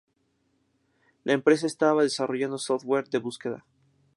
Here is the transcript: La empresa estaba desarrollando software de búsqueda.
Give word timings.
La 1.23 1.33
empresa 1.33 1.67
estaba 1.67 2.01
desarrollando 2.01 2.57
software 2.57 3.07
de 3.09 3.19
búsqueda. 3.19 3.67